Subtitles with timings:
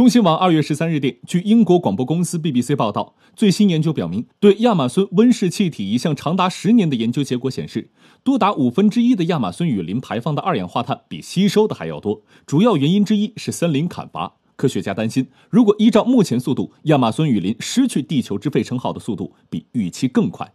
[0.00, 7.90] 中新网二月十三日电，据英国广播公司 BBC 报道，最新研究表明，对亚马孙温室气体一项长达十年的研究结果显示，
[8.24, 12.22] 多达五分之一的亚马孙雨林排放的二氧化碳比吸收的还要多。
[12.46, 14.36] 主要原因之一是森林砍伐。
[14.56, 20.50] 科学家担心，如果依照目前速度，亚马孙雨林失去地球之肺称号的速度比预期更快。